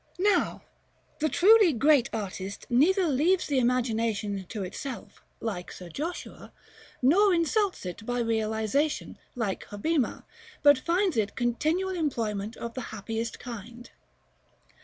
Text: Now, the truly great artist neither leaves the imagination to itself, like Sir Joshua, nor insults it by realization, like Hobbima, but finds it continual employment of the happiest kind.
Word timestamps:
Now, 0.17 0.63
the 1.19 1.29
truly 1.29 1.73
great 1.73 2.09
artist 2.11 2.65
neither 2.71 3.07
leaves 3.07 3.45
the 3.45 3.59
imagination 3.59 4.47
to 4.49 4.63
itself, 4.63 5.21
like 5.39 5.71
Sir 5.71 5.89
Joshua, 5.89 6.51
nor 7.03 7.35
insults 7.35 7.85
it 7.85 8.03
by 8.03 8.17
realization, 8.21 9.19
like 9.35 9.65
Hobbima, 9.65 10.23
but 10.63 10.79
finds 10.79 11.17
it 11.17 11.35
continual 11.35 11.93
employment 11.95 12.57
of 12.57 12.73
the 12.73 12.81
happiest 12.89 13.37
kind. 13.37 13.91